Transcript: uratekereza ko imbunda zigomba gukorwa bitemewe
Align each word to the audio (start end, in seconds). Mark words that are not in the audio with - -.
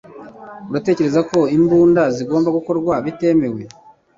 uratekereza 0.69 1.19
ko 1.29 1.39
imbunda 1.57 2.01
zigomba 2.15 2.49
gukorwa 2.57 2.93
bitemewe 3.05 3.61